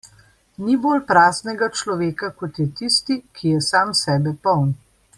Ni 0.67 0.77
bolj 0.85 1.03
praznega 1.11 1.69
človeka, 1.81 2.31
kot 2.41 2.57
je 2.63 2.67
tisti, 2.81 3.19
ki 3.37 3.55
je 3.55 3.63
sam 3.71 3.97
sebe 4.05 4.35
poln. 4.49 4.75